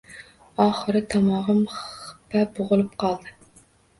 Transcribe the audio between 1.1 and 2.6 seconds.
tomog‘im xippa